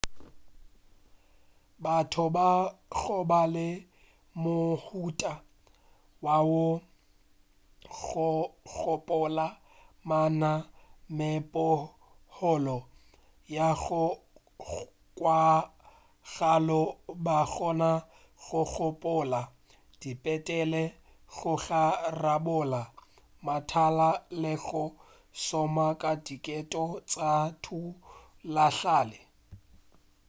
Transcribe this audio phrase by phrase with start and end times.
[1.83, 2.45] batho ba
[2.99, 3.67] goba le
[4.41, 5.31] mohuta
[6.23, 6.37] wo wa
[7.95, 8.31] go
[8.75, 9.47] gopola
[10.07, 10.51] ba na
[11.17, 12.77] megopolo
[13.55, 14.03] ya go
[15.17, 16.79] kwagala
[17.25, 17.89] ba kgona
[18.43, 19.41] go gopola
[19.99, 20.81] diphethene
[21.35, 22.81] go rarabolla
[23.45, 24.09] mathata
[24.41, 24.83] le go
[25.43, 27.31] šoma ka diteko tša
[27.63, 29.19] thutahlale